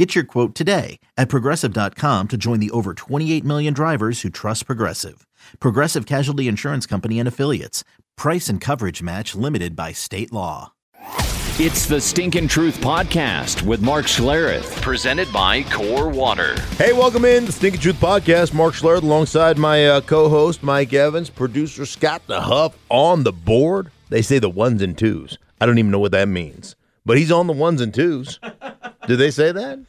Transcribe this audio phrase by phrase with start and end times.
[0.00, 4.64] Get your quote today at progressive.com to join the over 28 million drivers who trust
[4.64, 5.26] Progressive.
[5.58, 7.84] Progressive Casualty Insurance Company and Affiliates.
[8.16, 10.72] Price and coverage match limited by state law.
[11.58, 16.58] It's the Stinkin' Truth Podcast with Mark Schlereth, presented by Core Water.
[16.78, 18.54] Hey, welcome in the Stinkin' Truth Podcast.
[18.54, 23.90] Mark Schlereth alongside my uh, co-host Mike Evans, producer Scott DeHuff on the board.
[24.08, 25.36] They say the ones and twos.
[25.60, 26.74] I don't even know what that means,
[27.04, 28.40] but he's on the ones and twos.
[29.10, 29.84] Do they say that?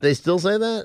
[0.00, 0.84] They still say that?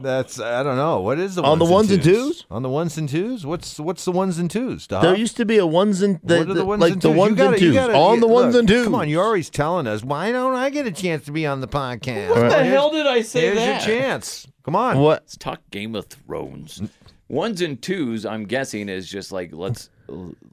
[0.00, 1.00] That's I don't know.
[1.00, 2.46] What is the On the ones and twos?
[2.50, 3.44] On the ones and twos?
[3.44, 4.86] What's what's the ones and twos?
[4.86, 5.02] Doc?
[5.02, 7.08] There used to be a ones and the, what are the ones like and the
[7.10, 7.18] twos?
[7.18, 8.84] ones gotta, and twos gotta, on you- the ones and twos.
[8.84, 10.02] Come on, you're always telling us.
[10.02, 12.30] Why don't I get a chance to be on the podcast?
[12.30, 13.86] What the hell did I say Here's that?
[13.86, 14.46] your chance.
[14.62, 14.96] Come on.
[14.98, 15.24] What?
[15.24, 16.80] Let's talk Game of Thrones.
[17.28, 19.90] Ones and twos, I'm guessing, is just like let's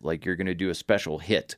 [0.02, 1.56] like you're gonna do a special hit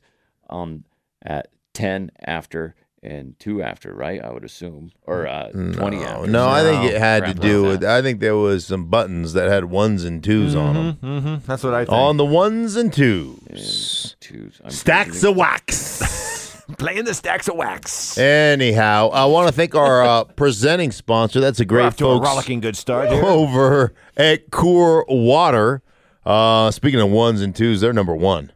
[0.50, 0.84] um
[1.22, 4.22] at ten after and two after, right?
[4.22, 4.90] I would assume.
[5.06, 6.26] Or uh twenty No, after.
[6.30, 7.80] no, I think it had to do with.
[7.80, 7.90] that.
[7.98, 10.98] I think there was some buttons that had ones and 2s on them.
[11.02, 11.46] Mm-hmm.
[11.46, 11.92] That's what I think.
[11.92, 14.60] On the ones and twos, twos.
[14.64, 16.46] I'm stacks of wax.
[16.78, 18.18] Playing the stacks of wax.
[18.18, 21.40] Anyhow, I want to thank our uh, presenting sponsor.
[21.40, 23.24] That's a We're great off to a folks rollicking good start here.
[23.24, 25.82] over at Core Water.
[26.26, 28.52] Uh, speaking of ones and twos, they're number one.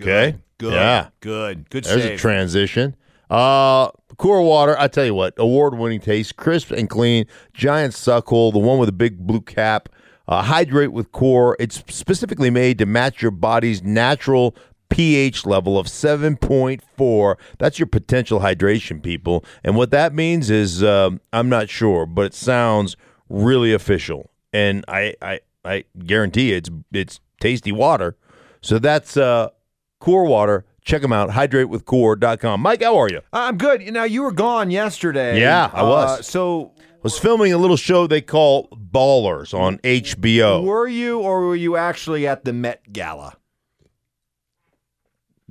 [0.00, 0.36] Okay.
[0.56, 0.72] Good.
[0.72, 1.08] Yeah.
[1.20, 1.68] Good.
[1.68, 2.12] Good There's save.
[2.14, 2.96] a transition.
[3.30, 8.52] Uh, Core Water, I tell you what, award-winning taste, crisp and clean, giant suck hole,
[8.52, 9.88] the one with a big blue cap.
[10.28, 11.56] Uh, hydrate with Core.
[11.58, 14.54] It's specifically made to match your body's natural
[14.90, 17.36] pH level of 7.4.
[17.58, 19.44] That's your potential hydration, people.
[19.64, 22.96] And what that means is, um, I'm not sure, but it sounds
[23.28, 24.30] really official.
[24.52, 28.16] And I, I, I guarantee it's it's tasty water.
[28.60, 29.50] So that's uh,
[30.00, 30.64] Core Water.
[30.84, 31.30] Check them out.
[31.30, 32.60] HydrateWithCore.com.
[32.60, 33.20] Mike, how are you?
[33.32, 33.82] I'm good.
[33.92, 35.40] Now you were gone yesterday.
[35.40, 36.20] Yeah, I was.
[36.20, 40.62] Uh, so was filming a little show they call Ballers on HBO.
[40.64, 43.36] Were you or were you actually at the Met Gala?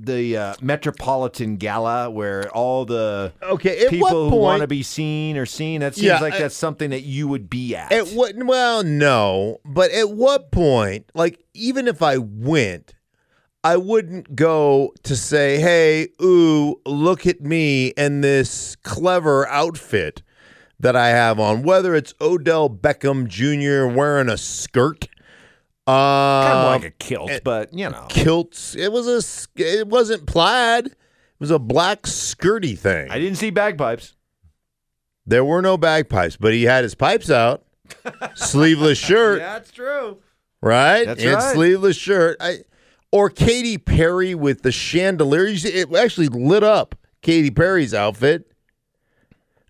[0.02, 5.36] The uh, Metropolitan Gala, where all the Okay, people who point- want to be seen
[5.36, 5.82] are seen.
[5.82, 7.92] That seems Yeah, like I- that's something that you would be at.
[7.92, 8.32] At what?
[8.34, 11.10] Well, no, but at what point?
[11.14, 12.94] Like, even if I went,
[13.62, 20.22] I wouldn't go to say, "Hey, ooh, look at me and this clever outfit
[20.78, 23.94] that I have on." Whether it's Odell Beckham Jr.
[23.94, 25.08] wearing a skirt,
[25.86, 28.74] uh, kind of like a kilt, but you know, kilts.
[28.74, 29.62] It was a.
[29.62, 30.86] It wasn't plaid.
[30.86, 30.94] It
[31.38, 33.10] was a black skirty thing.
[33.10, 34.14] I didn't see bagpipes.
[35.26, 37.64] There were no bagpipes, but he had his pipes out.
[38.34, 39.40] Sleeveless shirt.
[39.40, 40.18] Yeah, that's true.
[40.62, 41.04] right?
[41.04, 41.52] That's and right.
[41.54, 42.36] sleeveless shirt.
[42.40, 42.60] I,
[43.12, 45.46] or Katy Perry with the chandelier.
[45.48, 48.46] It actually lit up Katy Perry's outfit.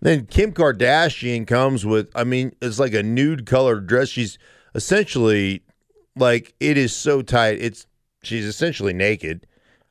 [0.01, 4.09] Then Kim Kardashian comes with, I mean, it's like a nude colored dress.
[4.09, 4.39] She's
[4.73, 5.61] essentially
[6.15, 7.59] like it is so tight.
[7.61, 7.85] It's
[8.23, 9.45] she's essentially naked.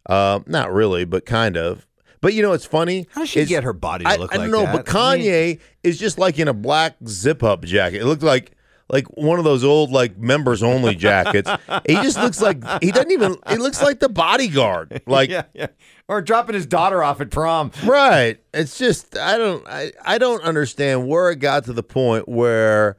[0.06, 1.86] Uh, not really, but kind of.
[2.20, 3.06] But you know, it's funny.
[3.12, 4.84] How does she get her body to I, look I don't know, that?
[4.84, 8.00] but I mean- Kanye is just like in a black zip up jacket.
[8.00, 8.52] It looked like
[8.90, 11.50] like one of those old like members only jackets.
[11.86, 13.36] he just looks like he doesn't even.
[13.48, 15.02] He looks like the bodyguard.
[15.10, 15.68] Like yeah, yeah.
[16.08, 17.72] Or dropping his daughter off at prom.
[17.84, 18.38] right.
[18.52, 22.96] It's just I don't I I don't understand where it got to the point where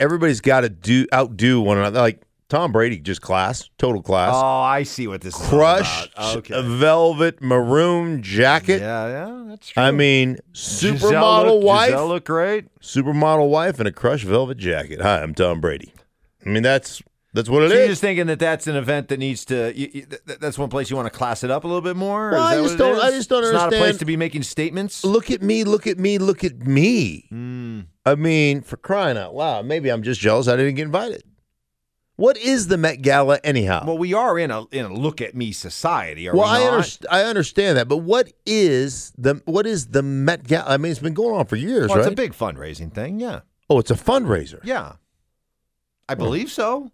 [0.00, 2.00] everybody's got to do outdo one another.
[2.00, 2.22] Like
[2.54, 4.32] Tom Brady, just class, total class.
[4.32, 5.42] Oh, I see what this is.
[5.42, 6.12] all Crushed.
[6.36, 6.54] Okay.
[6.54, 8.80] a velvet maroon jacket.
[8.80, 9.82] Yeah, yeah, that's true.
[9.82, 11.90] I mean, Gisele supermodel look- wife.
[11.90, 12.80] Gisele look great.
[12.80, 15.00] supermodel wife in a crushed velvet jacket.
[15.00, 15.92] Hi, I'm Tom Brady.
[16.46, 17.78] I mean, that's that's what it So is.
[17.80, 19.76] you're just thinking that that's an event that needs to.
[19.76, 20.06] You, you,
[20.38, 22.30] that's one place you want to class it up a little bit more.
[22.30, 23.72] Well, Is I just don't- I just don't understand.
[23.72, 25.04] it's not a place to be making statements.
[25.04, 27.26] look at me, look at me, look at me.
[27.30, 27.80] Hmm.
[28.06, 31.24] I mean, for crying out loud, maybe I'm just jealous I didn't get invited.
[32.16, 33.84] What is the Met Gala anyhow?
[33.86, 36.28] Well, we are in a in a look at me society.
[36.28, 40.02] Are well, we I, underst- I understand that, but what is the what is the
[40.02, 40.64] Met Gala?
[40.68, 42.06] I mean, it's been going on for years, Well, right?
[42.06, 43.18] it's a big fundraising thing.
[43.18, 44.60] Yeah, oh, it's a fundraiser.
[44.64, 44.92] yeah.
[46.08, 46.80] I believe so.
[46.80, 46.92] What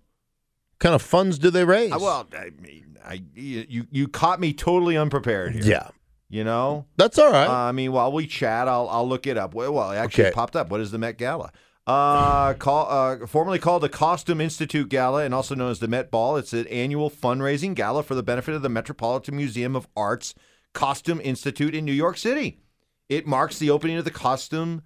[0.79, 1.91] kind of funds do they raise?
[1.93, 5.65] I, well, I mean, I you you caught me totally unprepared here.
[5.65, 5.89] yeah,
[6.29, 6.87] you know.
[6.97, 7.49] that's all right.
[7.49, 9.53] Uh, I mean, while we chat, I'll I'll look it up.
[9.53, 10.33] Well, well it actually Okay.
[10.35, 10.71] popped up.
[10.71, 11.51] What is the Met Gala?
[11.87, 16.11] Uh, call, uh, formerly called the Costume Institute Gala and also known as the Met
[16.11, 16.37] Ball.
[16.37, 20.35] It's an annual fundraising gala for the benefit of the Metropolitan Museum of Art's
[20.73, 22.61] Costume Institute in New York City.
[23.09, 24.83] It marks the opening of the Costume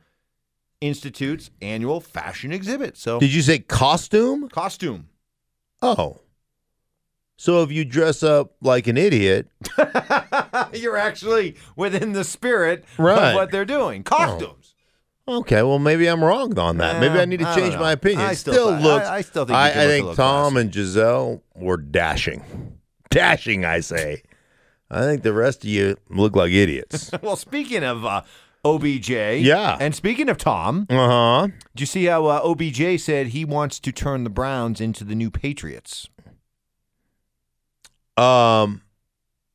[0.81, 2.97] Institute's annual fashion exhibit.
[2.97, 4.49] So, Did you say costume?
[4.49, 5.09] costume.
[5.83, 6.21] Oh.
[7.37, 9.49] So if you dress up like an idiot,
[10.73, 13.31] You're actually within the spirit Right.
[13.31, 14.05] of what they're doing.
[14.05, 14.64] Costumes.
[15.27, 17.01] Okay, well maybe I'm wrong on that.
[17.01, 17.81] maybe I Um, need to I don't change know.
[17.81, 18.21] my opinion.
[18.21, 19.07] I It still still, thought- looks.
[19.07, 22.79] I- I still think you I, I think Tom and Gisele were dashing,
[23.11, 23.65] dashing.
[23.65, 24.23] I say.
[24.91, 27.11] I think the rest of you look like idiots.
[27.23, 28.23] Well, speaking of uh,
[28.67, 29.79] OBJ, Yeah.
[29.81, 31.47] and speaking of Tom, uh huh.
[31.75, 35.15] did you see how uh, OBJ said he wants to turn the Browns into the
[35.15, 36.09] new Patriots?
[38.17, 38.83] Um,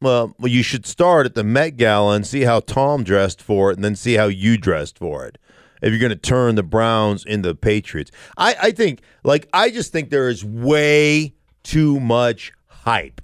[0.02, 3.72] well, well, you should start at the Met Gala and see how Tom dressed for
[3.72, 5.38] it, and then see how you dressed for it.
[5.82, 9.70] If you're going to turn the Browns into the Patriots, I, I think, like, I
[9.70, 11.34] just think there is way
[11.64, 13.22] too much hype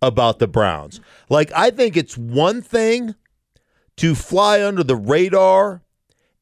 [0.00, 1.00] about the Browns.
[1.28, 3.14] Like, I think it's one thing
[3.96, 5.82] to fly under the radar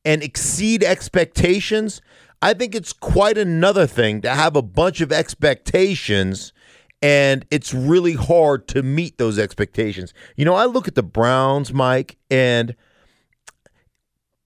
[0.04, 2.00] and exceed expectations.
[2.42, 6.52] I think it's quite another thing to have a bunch of expectations
[7.02, 10.14] and it's really hard to meet those expectations.
[10.36, 12.74] You know, I look at the Browns, Mike, and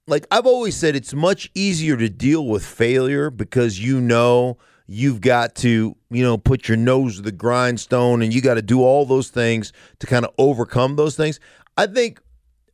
[0.07, 5.21] like I've always said, it's much easier to deal with failure because you know you've
[5.21, 8.83] got to, you know, put your nose to the grindstone and you got to do
[8.83, 11.39] all those things to kind of overcome those things.
[11.77, 12.21] I think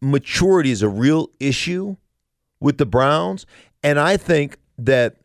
[0.00, 1.96] maturity is a real issue
[2.58, 3.44] with the Browns,
[3.82, 5.16] and I think that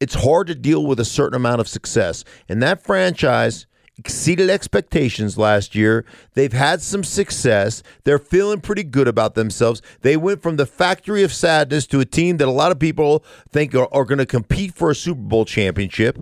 [0.00, 2.24] it's hard to deal with a certain amount of success.
[2.48, 3.66] And that franchise
[3.98, 6.04] exceeded expectations last year.
[6.34, 7.82] They've had some success.
[8.04, 9.82] They're feeling pretty good about themselves.
[10.02, 13.24] They went from the factory of sadness to a team that a lot of people
[13.50, 16.18] think are, are going to compete for a Super Bowl championship.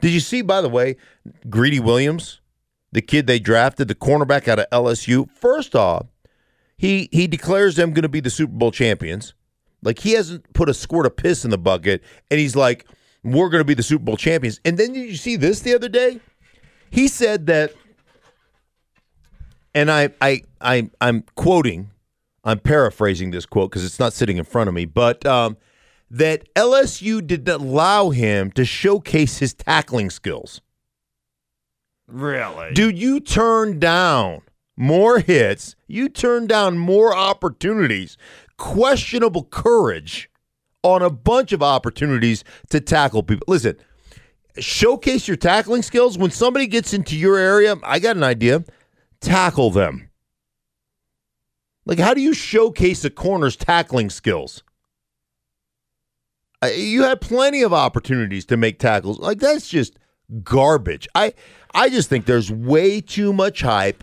[0.00, 0.96] Did you see, by the way,
[1.48, 2.40] Greedy Williams,
[2.92, 5.30] the kid they drafted, the cornerback out of LSU?
[5.30, 6.06] First off,
[6.76, 9.34] he he declares them going to be the Super Bowl champions.
[9.82, 12.86] Like he hasn't put a squirt of piss in the bucket, and he's like,
[13.24, 15.74] "We're going to be the Super Bowl champions." And then did you see this the
[15.74, 16.20] other day?
[16.90, 17.72] He said that,
[19.74, 21.90] and I I I I'm quoting,
[22.44, 25.56] I'm paraphrasing this quote because it's not sitting in front of me, but um,
[26.10, 30.60] that LSU did not allow him to showcase his tackling skills.
[32.06, 32.72] Really?
[32.72, 34.40] Dude, you turn down
[34.76, 38.16] more hits, you turn down more opportunities,
[38.56, 40.30] questionable courage
[40.82, 43.44] on a bunch of opportunities to tackle people.
[43.48, 43.76] Listen,
[44.58, 46.18] showcase your tackling skills.
[46.18, 48.64] When somebody gets into your area, I got an idea.
[49.20, 50.10] Tackle them.
[51.86, 54.62] Like, how do you showcase a corner's tackling skills?
[56.74, 59.18] You had plenty of opportunities to make tackles.
[59.20, 59.98] Like that's just
[60.42, 61.06] garbage.
[61.14, 61.34] I
[61.72, 64.02] I just think there's way too much hype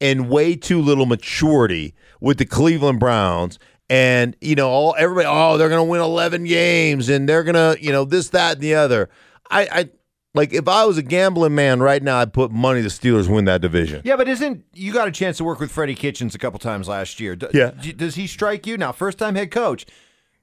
[0.00, 3.58] and way too little maturity with the Cleveland Browns.
[3.90, 7.92] And you know, all everybody, oh, they're gonna win eleven games, and they're gonna, you
[7.92, 9.08] know, this, that, and the other.
[9.50, 9.88] I, I
[10.34, 13.44] like if I was a gambling man right now, I'd put money the Steelers win
[13.46, 14.02] that division.
[14.04, 16.88] Yeah, but isn't you got a chance to work with Freddie Kitchens a couple times
[16.88, 17.36] last year?
[17.36, 17.70] D- Yeah.
[17.70, 18.92] d- Does he strike you now?
[18.92, 19.86] First time head coach,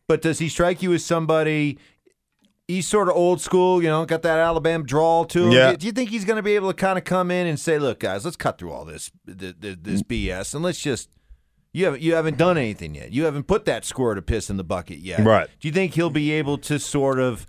[0.07, 1.77] but does he strike you as somebody?
[2.67, 5.51] He's sort of old school, you know, got that Alabama drawl to him.
[5.51, 5.75] Yeah.
[5.75, 7.77] Do you think he's going to be able to kind of come in and say,
[7.77, 10.07] "Look, guys, let's cut through all this th- th- this mm.
[10.29, 11.09] BS and let's just
[11.73, 13.11] you haven't you haven't done anything yet.
[13.11, 15.19] You haven't put that squirt of piss in the bucket yet.
[15.25, 15.49] Right.
[15.59, 17.45] Do you think he'll be able to sort of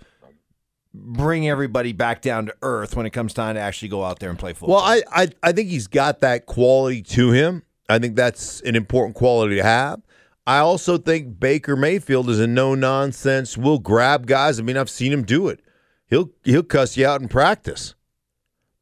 [0.97, 4.29] bring everybody back down to earth when it comes time to actually go out there
[4.29, 4.77] and play football?
[4.77, 7.63] Well, I, I I think he's got that quality to him.
[7.89, 10.01] I think that's an important quality to have.
[10.47, 13.57] I also think Baker Mayfield is a no nonsense.
[13.57, 14.59] Will grab guys.
[14.59, 15.59] I mean, I've seen him do it.
[16.07, 17.95] He'll he'll cuss you out in practice,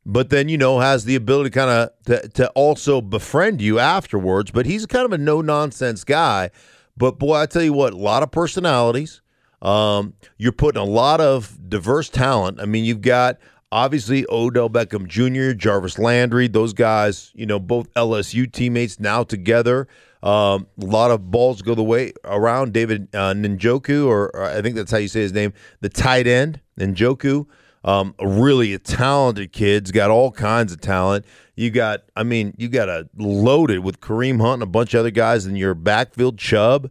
[0.06, 4.52] but then you know has the ability kind of to, to also befriend you afterwards.
[4.52, 6.50] But he's kind of a no nonsense guy.
[6.98, 9.22] But boy, I tell you what, a lot of personalities.
[9.64, 12.60] Um, you're putting a lot of diverse talent.
[12.60, 13.40] I mean, you've got
[13.72, 19.88] obviously Odell Beckham Jr., Jarvis Landry, those guys, you know, both LSU teammates now together.
[20.22, 24.62] Um, a lot of balls go the way around David uh, Njoku, or, or I
[24.62, 27.48] think that's how you say his name, the tight end, Njoku.
[27.84, 31.26] Um, really a talented kid's got all kinds of talent.
[31.56, 35.02] You got, I mean, you got a loaded with Kareem Hunt and a bunch of
[35.02, 36.38] other guys in your backfield.
[36.38, 36.90] Chubb,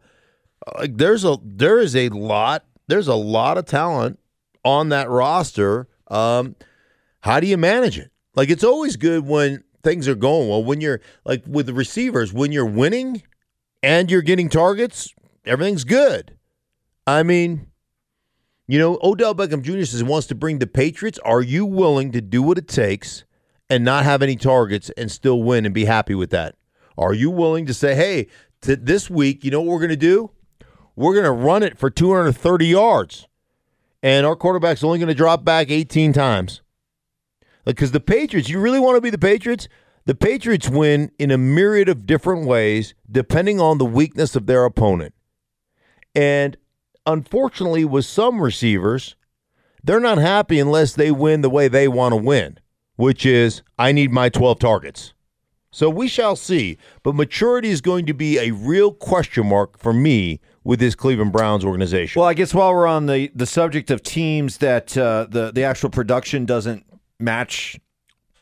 [0.79, 4.19] like there's a there is a lot there's a lot of talent
[4.65, 5.89] on that roster.
[6.09, 6.57] Um,
[7.21, 8.11] how do you manage it?
[8.35, 10.63] Like it's always good when things are going well.
[10.63, 13.23] When you're like with the receivers, when you're winning
[13.83, 15.15] and you're getting targets,
[15.45, 16.37] everything's good.
[17.07, 17.67] I mean,
[18.69, 19.85] You know, Odell Beckham Jr.
[19.85, 21.19] says wants to bring the Patriots.
[21.25, 23.25] Are you willing to do what it takes
[23.69, 26.55] and not have any targets and still win and be happy with that?
[26.97, 28.29] Are you willing to say, hey,
[28.63, 30.31] to this week, you know what we're going to do?
[30.95, 33.27] We're going to run it for 230 yards,
[34.03, 36.61] and our quarterback's only going to drop back 18 times.
[37.65, 39.69] Because the Patriots, you really want to be the Patriots?
[40.05, 44.65] The Patriots win in a myriad of different ways depending on the weakness of their
[44.65, 45.15] opponent.
[46.15, 46.57] And
[47.07, 49.15] unfortunately, with some receivers,
[49.85, 52.59] they're not happy unless they win the way they want to win,
[52.97, 55.15] which is I need my 12 targets.
[55.71, 56.79] So we shall see.
[57.03, 61.33] But maturity is going to be a real question mark for me with this Cleveland
[61.33, 62.21] Browns organization.
[62.21, 65.65] Well, I guess while we're on the, the subject of teams that uh, the the
[65.65, 66.85] actual production doesn't
[67.19, 67.79] match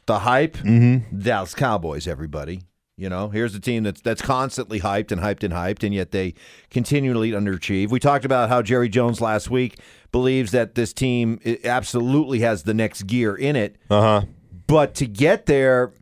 [0.07, 1.19] the hype, mm-hmm.
[1.19, 2.63] Dallas Cowboys, everybody.
[2.97, 6.11] You know, here's a team that's that's constantly hyped and hyped and hyped, and yet
[6.11, 6.35] they
[6.69, 7.89] continually underachieve.
[7.89, 9.79] We talked about how Jerry Jones last week
[10.13, 13.77] believes that this team absolutely has the next gear in it.
[13.89, 14.27] Uh huh.
[14.67, 15.95] But to get there,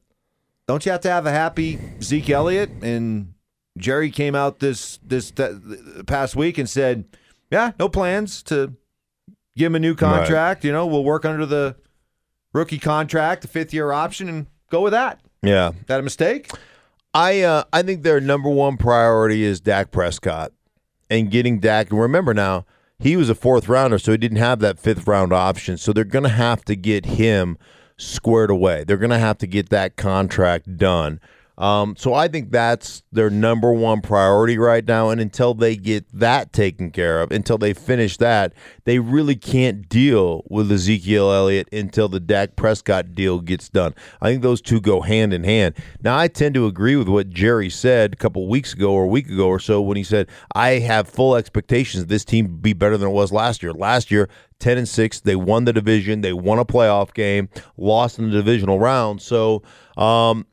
[0.67, 2.71] don't you have to have a happy Zeke Elliott?
[2.83, 3.35] And
[3.79, 5.33] Jerry came out this this
[6.07, 7.05] past week and said,
[7.51, 8.75] "Yeah, no plans to
[9.57, 10.59] give him a new contract.
[10.59, 10.65] Right.
[10.65, 11.77] You know, we'll work under the
[12.53, 16.51] rookie contract, the fifth year option, and go with that." Yeah, Is that a mistake?
[17.15, 20.53] I uh, I think their number one priority is Dak Prescott
[21.09, 21.91] and getting Dak.
[21.91, 22.67] And remember now,
[22.99, 25.77] he was a fourth rounder, so he didn't have that fifth round option.
[25.79, 27.57] So they're going to have to get him
[27.97, 28.85] squared away.
[28.85, 31.21] They're going to have to get that contract done.
[31.59, 35.11] Um, so I think that's their number one priority right now.
[35.11, 38.53] And until they get that taken care of, until they finish that,
[38.85, 43.93] they really can't deal with Ezekiel Elliott until the Dak Prescott deal gets done.
[44.23, 45.75] I think those two go hand in hand.
[46.01, 49.09] Now, I tend to agree with what Jerry said a couple weeks ago or a
[49.09, 52.97] week ago or so when he said, I have full expectations this team be better
[52.97, 53.73] than it was last year.
[53.73, 54.29] Last year,
[54.61, 58.37] 10 and 6, they won the division, they won a playoff game, lost in the
[58.37, 59.21] divisional round.
[59.21, 59.63] So,
[59.97, 60.47] um,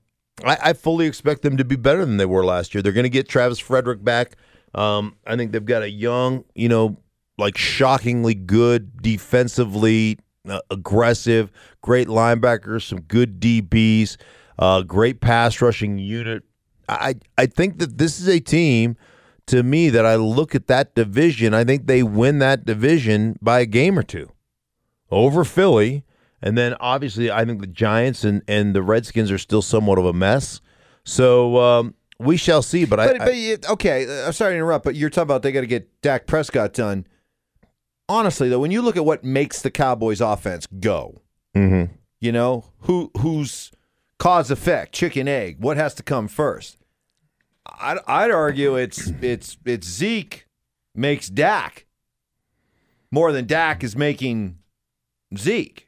[0.43, 2.81] I, I, fully expect them to be better than they were last year.
[2.81, 4.35] They're going to get Travis Frederick back.
[4.73, 6.97] Um, I think they've got a young, you know,
[7.37, 11.51] like shockingly good defensively, uh, aggressive,
[11.81, 14.17] great linebackers, some good DBs,
[14.59, 16.43] uh, great pass rushing unit.
[16.87, 18.95] I I think that this is a team
[19.47, 21.53] to me that I look at that division.
[21.53, 24.31] I think they win that division by a game or two
[25.09, 26.03] over Philly
[26.45, 30.05] and then obviously, I think the Giants and, and the Redskins are still somewhat of
[30.05, 30.61] a mess.
[31.03, 32.85] So um, we shall see.
[32.85, 35.51] But, but, I, but you, okay, I'm sorry to interrupt, but you're talking about they
[35.51, 37.07] got to get Dak Prescott done.
[38.07, 41.19] Honestly, though, when you look at what makes the Cowboys' offense go,
[41.55, 41.91] mm-hmm.
[42.21, 43.71] you know who who's
[44.19, 46.77] cause effect, chicken egg, what has to come first?
[47.65, 50.45] I'd, I'd argue it's it's it's Zeke
[50.93, 51.87] makes Dak
[53.11, 54.59] more than Dak is making
[55.35, 55.84] Zeke.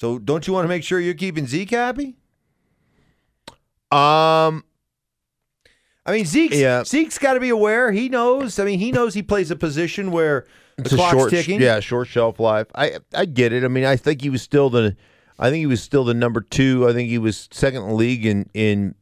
[0.00, 2.16] So don't you want to make sure you're keeping Zeke happy?
[3.90, 4.64] Um,
[6.04, 6.84] I mean Zeke's yeah.
[6.84, 7.92] Zeke's got to be aware.
[7.92, 8.58] He knows.
[8.58, 10.46] I mean, he knows he plays a position where
[10.76, 11.60] the it's clock's short, ticking.
[11.60, 12.66] Yeah, short shelf life.
[12.74, 13.64] I I get it.
[13.64, 14.96] I mean, I think he was still the.
[15.38, 16.88] I think he was still the number two.
[16.88, 18.94] I think he was second in the league in in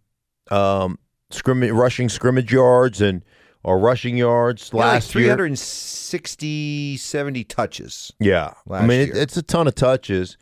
[0.51, 0.99] um
[1.31, 3.25] scrimmage rushing scrimmage yards and
[3.65, 8.13] or rushing yards last like 360 70 touches.
[8.19, 8.55] Yeah.
[8.71, 10.37] I mean, it, it's a ton of touches.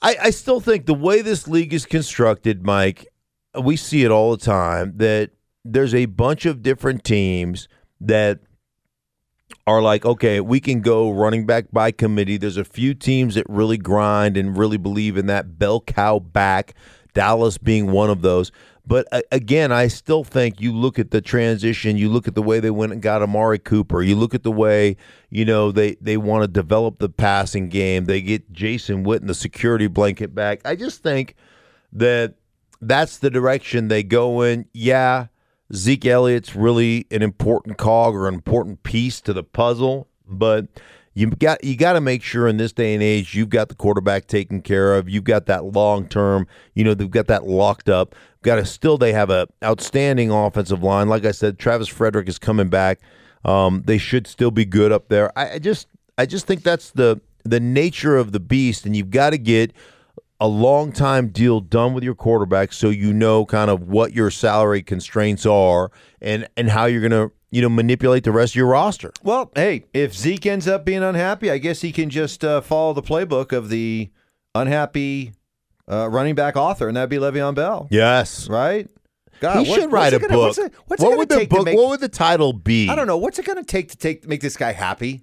[0.00, 3.06] I, I still think the way this league is constructed, Mike,
[3.60, 5.30] we see it all the time that
[5.64, 7.68] there's a bunch of different teams
[8.00, 8.40] that
[9.66, 12.36] are like, okay, we can go running back by committee.
[12.36, 16.74] There's a few teams that really grind and really believe in that bell cow back,
[17.12, 18.52] Dallas being one of those.
[18.88, 22.42] But uh, again, I still think you look at the transition, you look at the
[22.42, 24.96] way they went and got Amari Cooper, you look at the way,
[25.28, 28.06] you know, they, they want to develop the passing game.
[28.06, 30.62] They get Jason Witten the security blanket back.
[30.64, 31.34] I just think
[31.92, 32.36] that
[32.80, 34.64] that's the direction they go in.
[34.72, 35.26] Yeah,
[35.74, 40.66] Zeke Elliott's really an important cog or an important piece to the puzzle, but
[41.12, 43.74] you got you got to make sure in this day and age you've got the
[43.74, 45.08] quarterback taken care of.
[45.08, 46.46] You've got that long term.
[46.74, 48.14] You know they've got that locked up.
[48.48, 51.06] Got to still they have a outstanding offensive line.
[51.06, 52.98] Like I said, Travis Frederick is coming back.
[53.44, 55.38] Um, they should still be good up there.
[55.38, 55.86] I, I just
[56.16, 59.74] I just think that's the the nature of the beast, and you've got to get
[60.40, 64.30] a long time deal done with your quarterback so you know kind of what your
[64.30, 65.90] salary constraints are
[66.22, 69.12] and and how you're going to you know, manipulate the rest of your roster.
[69.22, 72.94] Well, hey, if Zeke ends up being unhappy, I guess he can just uh, follow
[72.94, 74.10] the playbook of the
[74.54, 75.32] unhappy
[75.90, 77.88] uh, running back author, and that'd be Le'Veon Bell.
[77.90, 78.88] Yes, right.
[79.40, 80.46] God, he what, should write a gonna, book.
[80.46, 81.64] What's it, what's what would the book?
[81.64, 82.88] Make, what would the title be?
[82.88, 83.16] I don't know.
[83.18, 85.22] What's it going to take to take make this guy happy?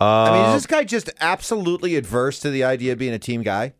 [0.00, 3.18] I mean, Uh, is this guy just absolutely adverse to the idea of being a
[3.18, 3.74] team guy?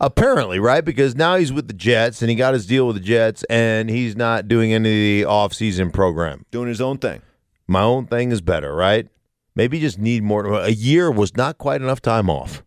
[0.00, 0.84] Apparently, right?
[0.84, 3.90] Because now he's with the Jets and he got his deal with the Jets and
[3.90, 4.88] he's not doing any
[5.22, 6.44] of the offseason program.
[6.50, 7.22] Doing his own thing.
[7.68, 9.08] My own thing is better, right?
[9.54, 10.46] Maybe just need more.
[10.46, 12.63] A year was not quite enough time off.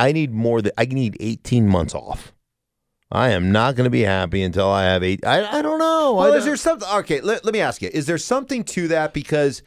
[0.00, 0.62] I need more.
[0.62, 2.32] Than, I need 18 months off.
[3.12, 5.26] I am not going to be happy until I have eight.
[5.26, 6.14] I, I don't know.
[6.14, 6.88] Well, don't- is there something?
[7.00, 9.12] Okay, let, let me ask you: Is there something to that?
[9.12, 9.62] Because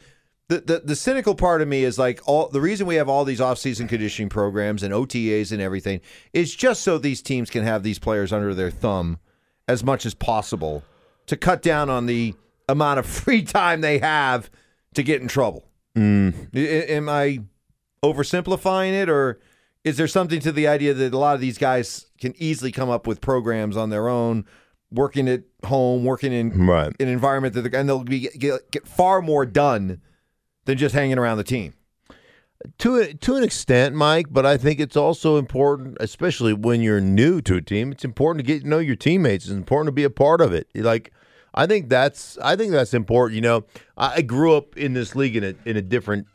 [0.48, 3.24] the, the the cynical part of me is like all the reason we have all
[3.24, 6.00] these off-season conditioning programs and OTAs and everything
[6.32, 9.18] is just so these teams can have these players under their thumb
[9.68, 10.82] as much as possible
[11.26, 12.34] to cut down on the
[12.68, 14.50] amount of free time they have
[14.94, 15.64] to get in trouble.
[15.96, 16.48] Mm.
[16.54, 17.40] I- Am I
[18.02, 19.38] oversimplifying it, or
[19.84, 22.88] is there something to the idea that a lot of these guys can easily come
[22.90, 24.44] up with programs on their own,
[24.90, 26.92] working at home, working in Right.
[26.98, 30.00] an environment that and they'll be get, get far more done
[30.64, 31.74] than just hanging around the team.
[32.78, 37.00] to a, to an extent, Mike, but I think it's also important, especially when you're
[37.00, 37.92] new to a team.
[37.92, 39.44] It's important to get to know your teammates.
[39.44, 40.68] It's important to be a part of it.
[40.74, 41.12] Like,
[41.52, 43.34] I think that's I think that's important.
[43.36, 43.64] You know,
[43.98, 46.26] I I grew up in this league in a in a different,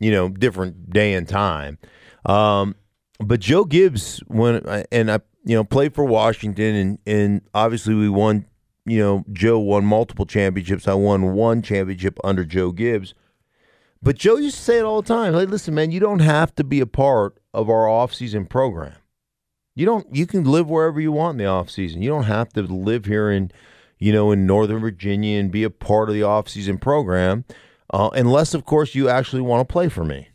[0.00, 1.78] you know, different day and time.
[2.26, 2.74] Um,
[3.18, 4.56] but Joe Gibbs, when
[4.92, 8.46] and I, you know, played for Washington, and and obviously we won.
[8.88, 10.86] You know, Joe won multiple championships.
[10.86, 13.14] I won one championship under Joe Gibbs.
[14.00, 15.32] But Joe used to say it all the time.
[15.32, 18.94] Like, listen, man, you don't have to be a part of our off-season program.
[19.74, 20.06] You don't.
[20.14, 22.00] You can live wherever you want in the off-season.
[22.00, 23.50] You don't have to live here in,
[23.98, 27.44] you know, in Northern Virginia and be a part of the off-season program,
[27.92, 30.28] uh, unless, of course, you actually want to play for me.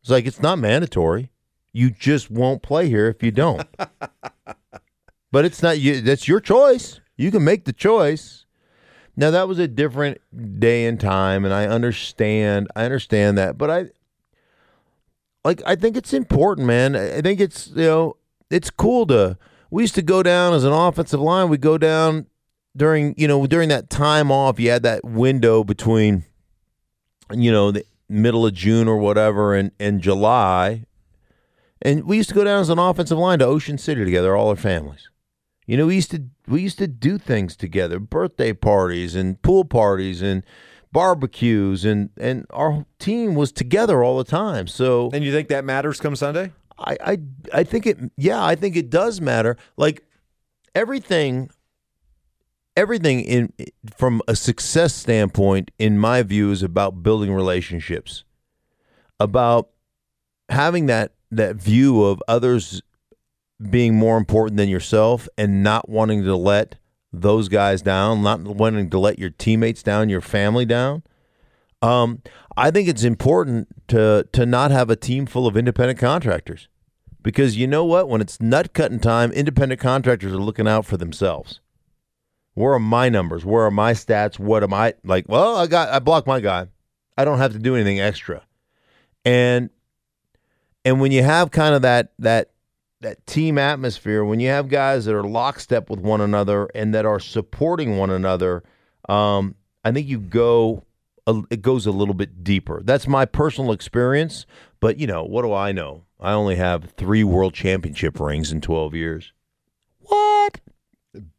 [0.00, 1.30] It's like it's not mandatory.
[1.72, 3.66] You just won't play here if you don't.
[5.32, 6.00] but it's not you.
[6.00, 7.00] That's your choice.
[7.16, 8.46] You can make the choice.
[9.16, 10.20] Now that was a different
[10.58, 12.68] day and time, and I understand.
[12.74, 13.84] I understand that, but I
[15.44, 15.62] like.
[15.66, 16.96] I think it's important, man.
[16.96, 18.16] I I think it's you know
[18.50, 19.36] it's cool to.
[19.70, 21.48] We used to go down as an offensive line.
[21.48, 22.26] We go down
[22.76, 24.58] during you know during that time off.
[24.58, 26.24] You had that window between
[27.32, 30.84] you know the middle of June or whatever and and July,
[31.82, 34.48] and we used to go down as an offensive line to Ocean City together, all
[34.48, 35.08] our families.
[35.66, 39.64] You know, we used to we used to do things together, birthday parties and pool
[39.64, 40.42] parties and
[40.92, 44.66] barbecues and and our team was together all the time.
[44.66, 46.52] So And you think that matters come Sunday?
[46.78, 47.18] I I
[47.52, 49.56] I think it yeah, I think it does matter.
[49.76, 50.04] Like
[50.74, 51.50] everything
[52.80, 53.52] everything in
[53.94, 58.24] from a success standpoint in my view is about building relationships.
[59.20, 59.68] About
[60.48, 62.80] having that that view of others
[63.68, 66.76] being more important than yourself and not wanting to let
[67.12, 71.02] those guys down, not wanting to let your teammates down, your family down.
[71.82, 72.22] Um,
[72.56, 76.68] I think it's important to to not have a team full of independent contractors
[77.22, 78.08] because you know what?
[78.08, 81.60] When it's nut cutting time, independent contractors are looking out for themselves.
[82.54, 83.44] Where are my numbers?
[83.44, 84.38] Where are my stats?
[84.38, 85.28] What am I like?
[85.28, 86.68] Well, I got I blocked my guy.
[87.16, 88.42] I don't have to do anything extra.
[89.24, 89.70] And
[90.84, 92.50] and when you have kind of that that
[93.00, 97.06] that team atmosphere, when you have guys that are lockstep with one another and that
[97.06, 98.62] are supporting one another,
[99.08, 100.84] um, I think you go
[101.26, 102.82] a, it goes a little bit deeper.
[102.84, 104.44] That's my personal experience,
[104.80, 106.04] but you know, what do I know?
[106.18, 109.32] I only have 3 world championship rings in 12 years.
[110.00, 110.60] What?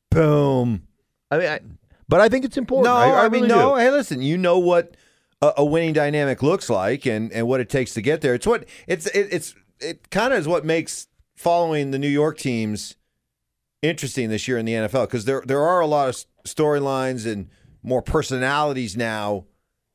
[0.10, 0.88] Boom.
[1.32, 1.60] I mean, I,
[2.08, 2.86] but I think it's important.
[2.86, 3.76] No, I, I, I mean, really no.
[3.76, 3.82] do.
[3.82, 4.96] Hey, listen, you know what
[5.42, 8.34] a, a winning dynamic looks like, and and what it takes to get there.
[8.34, 12.38] It's what it's it, it's it kind of is what makes following the New York
[12.38, 12.96] teams
[13.82, 17.50] interesting this year in the NFL because there there are a lot of storylines and
[17.82, 19.46] more personalities now.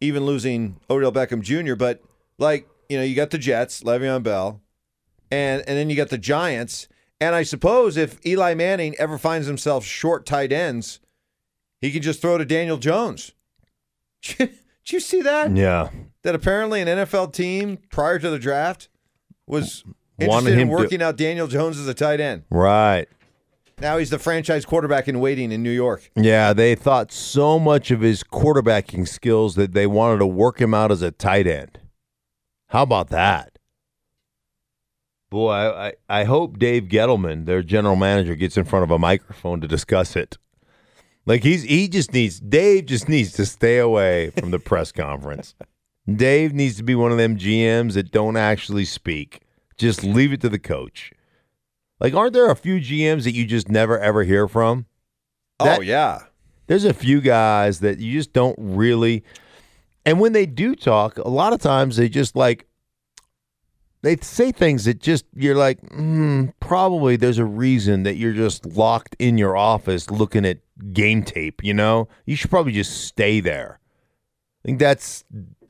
[0.00, 2.02] Even losing Odell Beckham Jr., but
[2.38, 4.60] like you know, you got the Jets, Le'Veon Bell,
[5.30, 6.88] and and then you got the Giants.
[7.18, 11.00] And I suppose if Eli Manning ever finds himself short tight ends,
[11.86, 13.32] he can just throw to Daniel Jones.
[14.22, 14.50] Did
[14.86, 15.56] you see that?
[15.56, 15.90] Yeah.
[16.22, 18.88] That apparently an NFL team prior to the draft
[19.46, 19.84] was
[20.18, 22.42] interested in him to- working out Daniel Jones as a tight end.
[22.50, 23.06] Right.
[23.78, 26.10] Now he's the franchise quarterback in waiting in New York.
[26.16, 30.74] Yeah, they thought so much of his quarterbacking skills that they wanted to work him
[30.74, 31.78] out as a tight end.
[32.70, 33.58] How about that?
[35.30, 38.98] Boy, I, I, I hope Dave Gettleman, their general manager, gets in front of a
[38.98, 40.38] microphone to discuss it.
[41.26, 45.54] Like he's he just needs Dave just needs to stay away from the press conference.
[46.14, 49.40] Dave needs to be one of them GMs that don't actually speak.
[49.76, 51.12] Just leave it to the coach.
[51.98, 54.86] Like, aren't there a few GMs that you just never ever hear from?
[55.58, 56.20] oh yeah.
[56.66, 59.24] there's a few guys that you just don't really
[60.04, 62.66] And when they do talk, a lot of times they just like
[64.06, 68.64] they say things that just you're like, mm, probably there's a reason that you're just
[68.64, 70.58] locked in your office looking at
[70.92, 71.64] game tape.
[71.64, 73.80] You know, you should probably just stay there.
[74.62, 75.24] I think that's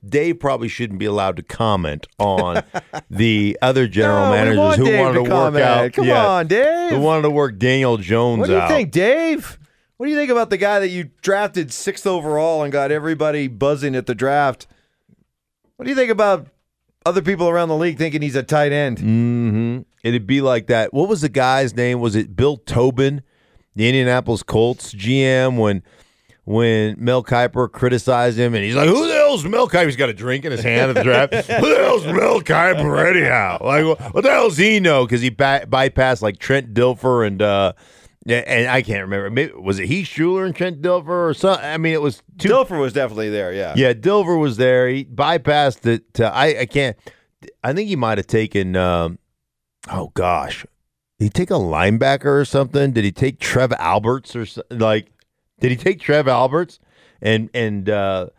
[0.07, 2.63] Dave probably shouldn't be allowed to comment on
[3.11, 5.93] the other general No, managers who Dave wanted to, to work out.
[5.95, 6.91] Come yeah, on, Dave.
[6.91, 8.41] Who wanted to work Daniel Jones out.
[8.41, 8.69] What do you out.
[8.69, 9.59] think, Dave?
[9.97, 13.49] What do you think about the guy that you drafted sixth overall and got everybody
[13.49, 14.67] buzzing at the draft?
[15.77, 16.49] What do you think about
[17.07, 18.99] other people around the league thinking he's a tight end?
[18.99, 20.93] hmm It'd be like that.
[20.95, 22.01] What was the guy's name?
[22.01, 23.23] Was it Bill Tobin,
[23.75, 25.83] the Indianapolis Colts GM, when
[26.45, 30.09] when Mel Kiper criticized him and he's like, "Who the hell's Mel Kiper?" He's got
[30.09, 31.35] a drink in his hand at the draft.
[31.35, 33.59] Who the hell's Mel Kiper anyhow?
[33.61, 35.05] Like, what, the hell does he know?
[35.05, 37.43] Because he ba- bypassed like Trent Dilfer and.
[37.43, 37.73] uh
[38.27, 39.31] yeah, and I can't remember.
[39.31, 41.65] Maybe, was it Heath Shuler and Trent Dilfer or something?
[41.65, 43.73] I mean, it was two Dilfer was definitely there, yeah.
[43.77, 44.89] yeah, Dilfer was there.
[44.89, 46.13] He bypassed it.
[46.15, 46.97] To, I I can't.
[47.63, 48.75] I think he might have taken.
[48.75, 49.21] Um,
[49.89, 50.67] oh gosh,
[51.21, 52.91] did he take a linebacker or something?
[52.91, 55.13] Did he take Trev Alberts or like?
[55.61, 56.81] Did he take Trev Alberts?
[57.23, 58.31] And and uh,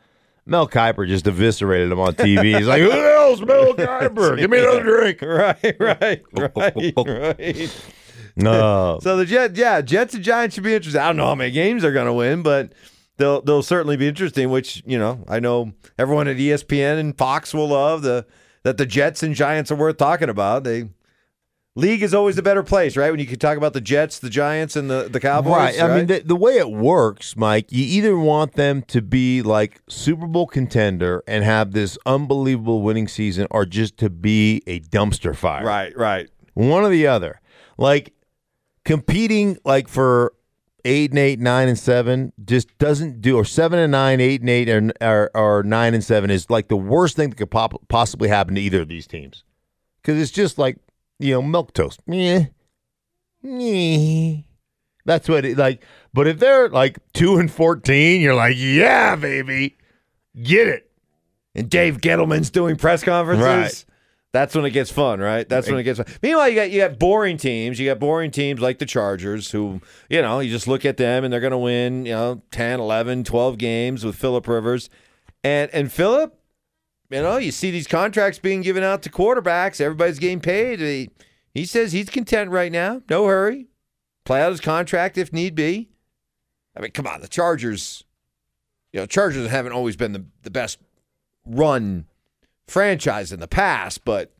[0.45, 2.57] Mel Kiper just eviscerated him on TV.
[2.57, 4.37] He's like, "Who the hell's Mel Kiper?
[4.37, 7.81] Give me another drink." Right, right, right, right.
[8.37, 11.01] No, So the Jets, yeah, Jets and Giants should be interesting.
[11.01, 12.71] I don't know how many games they're going to win, but
[13.17, 14.49] they'll they'll certainly be interesting.
[14.49, 18.25] Which you know, I know everyone at ESPN and Fox will love the
[18.63, 20.63] that the Jets and Giants are worth talking about.
[20.63, 20.89] They
[21.77, 23.11] league is always a better place, right?
[23.11, 25.51] When you can talk about the Jets, the Giants, and the the Cowboys.
[25.51, 25.81] Right.
[25.81, 29.81] I mean, the, the way it works, Mike, you either want them to be like
[29.87, 35.35] Super Bowl contender and have this unbelievable winning season, or just to be a dumpster
[35.35, 35.65] fire.
[35.65, 36.29] right, right.
[36.55, 37.39] One or the other.
[37.77, 38.13] Like
[38.87, 40.33] competing like for
[40.85, 43.35] eight and eight, nine and seven, just doesn't do.
[43.35, 46.69] Or seven and nine, eight and eight, or or, or nine and seven is like
[46.69, 49.43] the worst thing that could pop, possibly happen to either of these teams
[50.01, 50.77] because it's just like
[51.19, 51.99] you know milk toast.
[52.07, 52.45] Meh.
[53.43, 54.37] Meh.
[55.03, 55.83] That's what it like.
[56.13, 59.77] But if they're like two and fourteen, you're like, yeah, baby,
[60.41, 60.89] get it.
[61.53, 63.45] And Dave Gettleman's doing press conferences.
[63.45, 63.85] Right.
[64.33, 65.47] That's when it gets fun, right?
[65.47, 66.07] That's when it gets fun.
[66.21, 67.79] Meanwhile, you got you got boring teams.
[67.79, 71.23] You got boring teams like the Chargers who, you know, you just look at them
[71.23, 74.89] and they're going to win, you know, 10, 11, 12 games with Philip Rivers.
[75.43, 76.37] And and Philip,
[77.09, 80.79] you know, you see these contracts being given out to quarterbacks, everybody's getting paid.
[80.81, 81.09] He,
[81.53, 83.01] he says he's content right now.
[83.09, 83.67] No hurry.
[84.25, 85.89] Play out his contract if need be.
[86.75, 88.03] I mean, come on, the Chargers,
[88.91, 90.79] you know, Chargers haven't always been the, the best
[91.45, 92.05] run
[92.67, 94.33] franchise in the past, but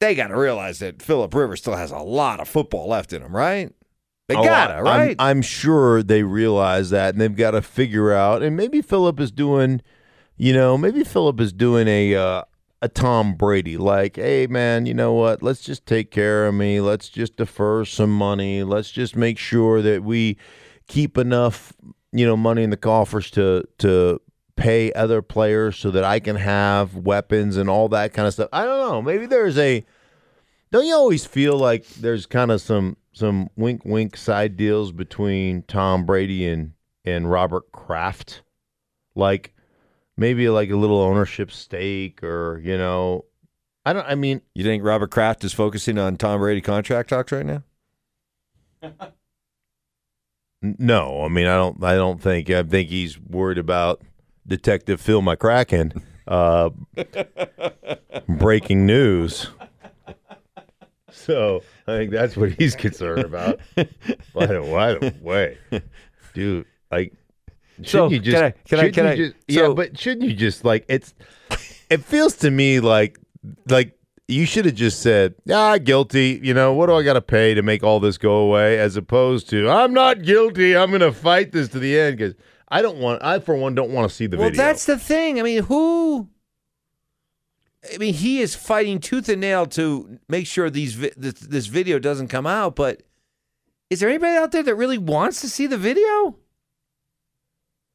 [0.00, 3.22] they got to realize that Philip Rivers still has a lot of football left in
[3.22, 3.72] him, right?
[4.28, 5.16] They Oh, gotta, I- I'm- right?
[5.18, 8.42] I'm, sure they realize that, and they've got to figure out.
[8.42, 9.80] And maybe Philip is doing,
[10.36, 12.42] you know, maybe Philip is doing a uh,
[12.82, 15.42] a Tom Brady, like, hey man, you know what?
[15.42, 16.80] Let's just take care of me.
[16.80, 18.62] Let's just defer some money.
[18.64, 20.36] Let's just make sure that we
[20.86, 21.72] keep enough,
[22.12, 24.20] you know, money in the coffers to to
[24.56, 28.48] pay other players so that I can have weapons and all that kind of stuff.
[28.52, 29.02] I don't know.
[29.02, 29.84] Maybe there's a
[30.72, 35.62] don't you always feel like there's kind of some some wink wink side deals between
[35.62, 36.72] Tom Brady and
[37.04, 38.42] and Robert Kraft?
[39.14, 39.54] Like
[40.16, 43.26] maybe like a little ownership stake or, you know,
[43.84, 47.30] I don't I mean, you think Robert Kraft is focusing on Tom Brady contract talks
[47.30, 47.62] right now?
[50.62, 51.22] no.
[51.24, 54.02] I mean, I don't I don't think I think he's worried about
[54.46, 56.70] Detective Phil McCracken uh
[58.28, 59.48] breaking news.
[61.10, 63.58] So, I think that's what he's concerned about.
[63.74, 65.58] By the, by the way,
[66.34, 67.12] dude, like,
[67.82, 68.36] shouldn't So, you just?
[68.36, 71.14] can I- can I- can I- just- yeah, but shouldn't you just like it's?
[71.88, 73.18] It feels to me like
[73.68, 73.96] like
[74.28, 77.54] you should have just said, "Ah, guilty." You know, what do I got to pay
[77.54, 78.78] to make all this go away?
[78.78, 80.76] As opposed to, "I'm not guilty.
[80.76, 82.34] I'm going to fight this to the end." Because
[82.68, 83.22] I don't want.
[83.22, 84.64] I for one don't want to see the well, video.
[84.64, 85.38] that's the thing.
[85.38, 86.28] I mean, who?
[87.92, 91.66] I mean, he is fighting tooth and nail to make sure these vi- this, this
[91.66, 92.74] video doesn't come out.
[92.74, 93.02] But
[93.90, 96.36] is there anybody out there that really wants to see the video?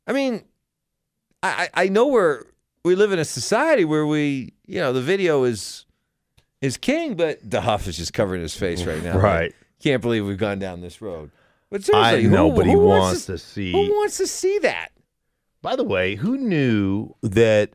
[0.08, 0.46] I mean,
[1.44, 2.44] I I I know we're
[2.86, 5.86] we live in a society where we you know the video is
[6.62, 9.18] is king, but DeHuff is just covering his face right now.
[9.18, 9.54] right.
[9.82, 11.32] Can't believe we've gone down this road.
[11.72, 13.72] But I seriously, know, who, but he who wants to, to see.
[13.72, 14.90] Who wants to see that?
[15.64, 17.72] By the way, who knew that?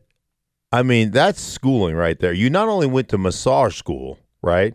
[0.73, 2.33] I mean, that's schooling right there.
[2.33, 4.75] You not only went to massage school, right?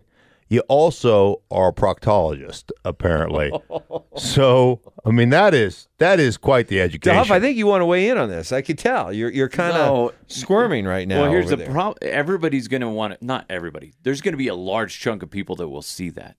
[0.51, 3.53] you also are a proctologist, apparently.
[4.17, 7.15] so, I mean, that is that is quite the education.
[7.15, 8.51] Duff, I think you want to weigh in on this.
[8.51, 10.11] I could tell you're you're kind of No.
[10.27, 11.21] squirming right now.
[11.21, 11.97] well, here's over the problem.
[12.01, 13.23] Everybody's going to want it.
[13.23, 16.35] not everybody, there's going to be a large chunk of people that will see that.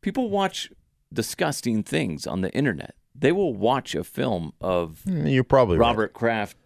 [0.00, 0.72] People watch
[1.12, 2.94] disgusting things on the internet.
[3.14, 5.86] They will watch a film of Mm, You're probably right.
[5.86, 6.56] Robert Kraft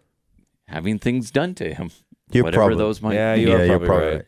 [0.67, 1.89] having things done to him.
[2.31, 3.41] You're whatever probably- those might Yeah, be.
[3.41, 4.13] you Yeah, are you're probably, probably right.
[4.15, 4.25] right.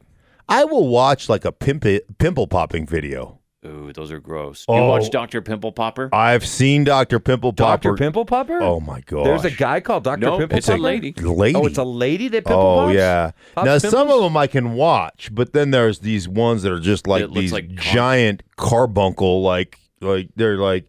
[0.48, 3.40] I will watch like a pimple pimple popping video.
[3.66, 4.64] Ooh, those are gross.
[4.70, 4.90] You Oh.
[4.90, 5.42] watch Dr.
[5.42, 6.08] Pimple Popper?
[6.14, 7.20] I've seen Dr.
[7.20, 7.90] Pimple Popper.
[7.90, 7.98] Dr.
[7.98, 8.62] Pimple Popper?
[8.62, 9.26] Oh my god.
[9.26, 10.20] There's a guy called Dr.
[10.20, 11.16] No, Pimple it's a lady.
[11.20, 11.58] lady.
[11.58, 12.94] Oh, it's a lady that pimple Oh pops?
[12.96, 13.32] yeah.
[13.56, 16.80] Pops now some of them I can watch, but then there's these ones that are
[16.80, 20.86] just like It these like con- giant carbuncle, like like they're like,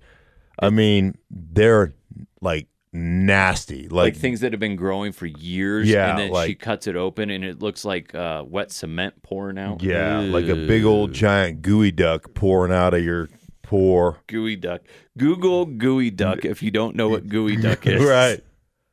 [0.59, 1.95] I mean, they're
[2.41, 5.89] like nasty, like, like, things that have been growing for years.
[5.89, 9.59] Yeah, And then she cuts it open and it looks like uh, wet cement pouring
[9.59, 9.83] out.
[9.83, 13.29] yeah, like a big old giant geoduck pouring out of your
[13.63, 14.19] pore.
[14.29, 14.83] Gooey duck.
[15.19, 18.03] Google geoduck if you don't know what geoduck is.
[18.05, 18.43] Right.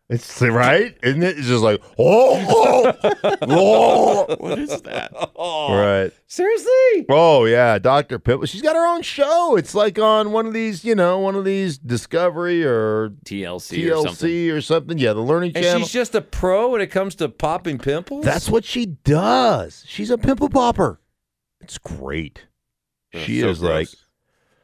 [0.09, 1.37] It's right, isn't it?
[1.37, 4.35] It's just like oh, oh, oh.
[4.39, 5.11] What is that?
[5.35, 5.75] Oh.
[5.75, 6.11] right.
[6.27, 7.05] Seriously?
[7.09, 8.45] Oh yeah, Doctor Pimple.
[8.45, 9.55] She's got her own show.
[9.55, 14.07] It's like on one of these, you know, one of these Discovery or TLC, or
[14.07, 14.29] something.
[14.29, 14.97] TLC or something.
[14.97, 15.79] Yeah, the Learning And Channel.
[15.81, 18.25] she's just a pro when it comes to popping pimples?
[18.25, 19.83] That's what she does.
[19.87, 20.99] She's a pimple popper.
[21.61, 22.45] It's great.
[23.15, 23.87] Ugh, she so is like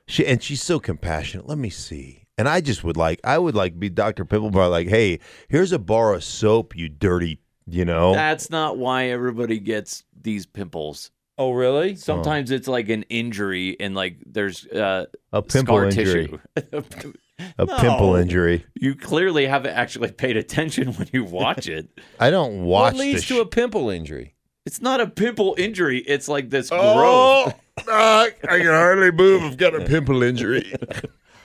[0.05, 1.47] she and she's so compassionate.
[1.47, 2.25] Let me see.
[2.39, 4.23] And I just would like I would like be Dr.
[4.23, 8.13] Pimple Popper like, hey, here's a bar of soap, you dirty, you know.
[8.13, 11.11] That's not why everybody gets these pimples.
[11.37, 11.97] Oh, really?
[11.97, 16.39] Sometimes it's like an injury and like there's uh, a pimple scar injury.
[16.55, 17.13] tissue.
[17.57, 18.65] A pimple injury.
[18.75, 21.87] You clearly haven't actually paid attention when you watch it.
[22.19, 24.35] I don't watch What leads the to a pimple injury?
[24.65, 25.99] It's not a pimple injury.
[25.99, 26.83] It's like this growth.
[26.83, 27.53] Oh,
[27.87, 29.43] I can hardly move.
[29.43, 30.73] I've got a pimple injury.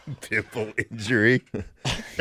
[0.20, 1.42] pimple injury.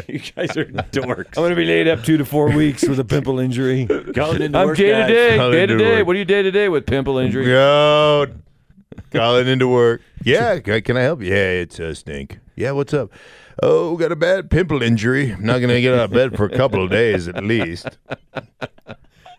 [0.07, 1.27] you guys are dorks.
[1.27, 3.85] I'm going to be laid up two to four weeks with a pimple injury.
[3.87, 5.09] Calling into I'm work, day to guys.
[5.09, 5.97] day, Calling day to into day.
[5.97, 6.07] work.
[6.07, 7.45] What do you day to day with pimple injury?
[7.45, 8.27] Go.
[9.11, 10.01] Calling into work.
[10.23, 11.29] Yeah, can can I help you?
[11.29, 12.39] Yeah, it's a stink.
[12.55, 13.11] Yeah, what's up?
[13.61, 15.31] Oh, got a bad pimple injury.
[15.31, 17.87] I'm not going to get out of bed for a couple of days at least.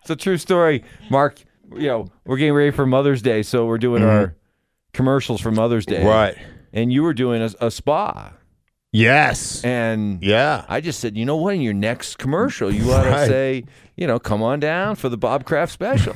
[0.01, 1.41] It's a true story, Mark.
[1.73, 4.09] You know, we're getting ready for Mother's Day, so we're doing mm-hmm.
[4.09, 4.35] our
[4.93, 6.05] commercials for Mother's Day.
[6.05, 6.37] Right.
[6.75, 8.33] And you were doing a, a spa.
[8.91, 9.63] Yes.
[9.63, 10.65] And Yeah.
[10.69, 11.55] I just said, you know what?
[11.55, 13.65] In your next commercial, you ought to say,
[13.97, 16.15] you know, come on down for the Bob Kraft special.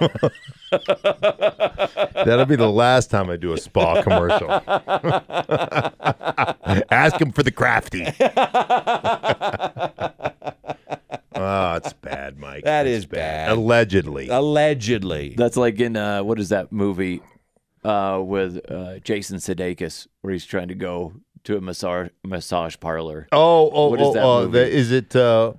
[0.70, 4.50] That'll be the last time I do a spa commercial.
[6.90, 8.06] Ask him for the crafty.
[11.34, 12.64] oh, it's bad, Mike.
[12.64, 13.50] That It's is bad.
[13.52, 14.28] Allegedly.
[14.28, 15.34] Allegedly.
[15.36, 17.22] That's like in uh, what is that movie
[17.84, 21.14] uh, with uh, Jason Sudeikis where he's trying to go
[21.44, 23.28] to a massage massage parlor.
[23.32, 25.54] Oh, oh, What is oh, that oh, the- is it uh,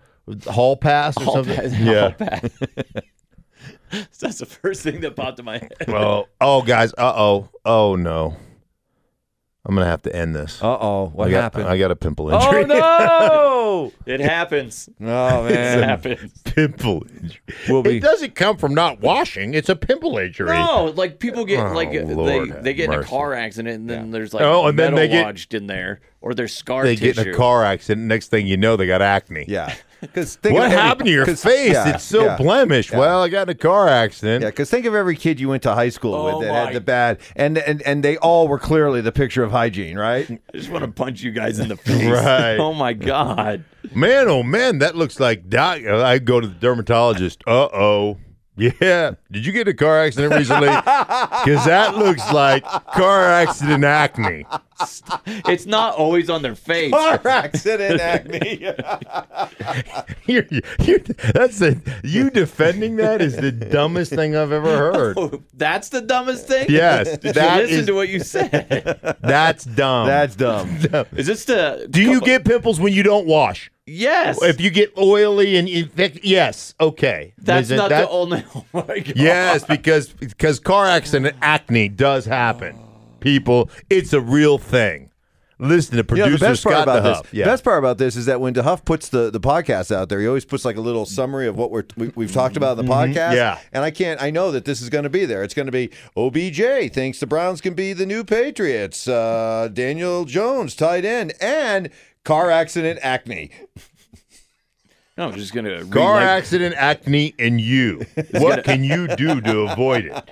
[0.46, 1.56] Hall Pass or Hall something?
[1.56, 2.10] Pass- yeah.
[2.12, 2.50] Pass.
[4.20, 5.74] That's the first thing that popped in my head.
[5.90, 6.94] oh, oh, guys.
[6.98, 7.50] Uh oh.
[7.66, 8.36] Oh no.
[9.64, 10.62] I'm gonna have to end this.
[10.62, 11.12] Uh oh.
[11.14, 11.66] What I got, happened?
[11.70, 12.50] I got a pimple injury.
[12.52, 12.80] oh, injury.
[12.80, 13.92] no.
[14.06, 14.90] It happens.
[15.00, 15.04] oh,
[15.44, 16.34] man, It happens.
[16.44, 17.40] pimple injury.
[17.70, 19.54] We'll be- It doesn't come from not washing.
[19.54, 20.50] It's a pimple injury.
[20.50, 23.90] No, like people get Oh, like Lord they they get in a car accident and
[23.90, 26.84] then there's like Oh, and then metal they get- lodged in there or there's scar
[26.84, 27.14] They tissue.
[27.14, 28.08] get in a car accident.
[28.08, 29.46] Next thing you know, they got acne.
[29.48, 29.74] Yeah.
[30.14, 31.76] Because What happened to your face?
[31.78, 32.92] it's so blemished.
[32.92, 34.42] Well, I got in a car accident.
[34.44, 36.60] Yeah, because think of every kid you went to high school Oh with that my-
[36.66, 40.28] had the bad, and, and and they all were clearly the picture of hygiene, right?
[40.30, 42.04] I just want to punch you guys in the face.
[42.10, 42.58] Right.
[42.58, 43.64] Oh my god.
[43.94, 45.86] Man, oh man, that looks like doc.
[45.86, 47.44] I go to the dermatologist.
[47.46, 48.18] Uh oh.
[48.58, 49.12] Yeah.
[49.32, 50.68] Did you get a car accident recently?
[50.68, 54.46] Because that looks like car accident acne.
[55.48, 56.92] It's not always on their face.
[56.92, 58.68] Car accident acne.
[60.26, 60.46] You're,
[60.80, 61.00] you're,
[61.34, 65.18] that's a, you defending that is the dumbest thing I've ever heard.
[65.18, 66.68] Oh, That's the dumbest thing.
[66.70, 69.18] Yes, Did that you listen is- to what you said?
[69.22, 70.08] That's dumb.
[70.08, 70.70] That's dumb.
[71.16, 71.88] Is this the?
[71.90, 73.70] Do you get pimples when you don't wash?
[73.86, 74.42] Yes.
[74.42, 77.34] If you get oily and infect, yes, okay.
[77.40, 78.46] That's Is it not that- the only.
[78.56, 79.14] Oh my god.
[79.16, 82.80] Yes, because because car accident acne does happen.
[83.22, 85.08] People, it's a real thing.
[85.64, 87.22] Listen to You producer know, the best part Scott about DeHuff.
[87.26, 87.46] this, Yeah.
[87.46, 90.26] best part about this is that when DeHuff puts the, the podcast out there, he
[90.28, 92.92] always puts like a little summary of what we're we, we've talked about in the
[92.92, 93.14] podcast.
[93.14, 93.36] Mm-hmm.
[93.36, 93.60] Yeah.
[93.72, 94.20] and I can't.
[94.20, 95.44] I know that this is going to be there.
[95.44, 99.08] It's going to be OBJ thinks the Browns can be the new Patriots.
[99.08, 101.92] Uh, Daniel Jones tight end and
[102.24, 103.52] car accident acne.
[105.22, 108.04] No, I'm just gonna Car relay- accident, acne, and you.
[108.32, 110.32] What can you do to avoid it?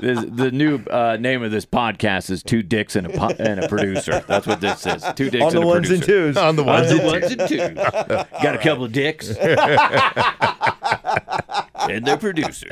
[0.00, 3.62] This, the new uh, name of this podcast is Two Dicks and a po- and
[3.62, 4.24] a Producer.
[4.26, 5.04] That's what this says.
[5.14, 6.32] Two Dicks On and the a ones and producer.
[6.32, 6.36] twos.
[6.36, 7.74] On the On ones the and ones and twos.
[8.42, 9.30] Got a couple of dicks.
[11.88, 12.70] and their producer.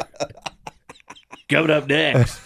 [1.48, 2.40] Coming up next.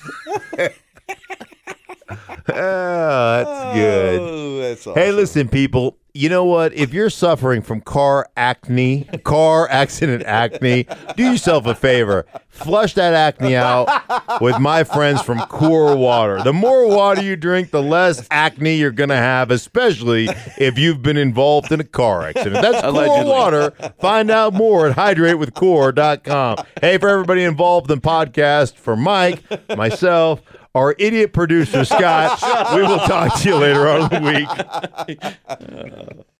[2.48, 4.20] Oh, that's good.
[4.20, 5.00] Oh, that's awesome.
[5.00, 5.96] Hey, listen, people.
[6.12, 6.72] You know what?
[6.74, 12.26] If you're suffering from car acne, car accident acne, do yourself a favor.
[12.48, 13.88] Flush that acne out
[14.40, 16.42] with my friends from Core Water.
[16.42, 21.02] The more water you drink, the less acne you're going to have, especially if you've
[21.02, 22.60] been involved in a car accident.
[22.60, 23.24] That's Core.
[23.24, 23.70] Water.
[24.00, 26.64] Find out more at hydratewithcore.com.
[26.80, 29.42] Hey, for everybody involved in podcast, for Mike,
[29.76, 30.42] myself,
[30.74, 32.40] our idiot producer, Scott,
[32.74, 34.30] we will talk to you later on in the
[35.08, 36.16] week.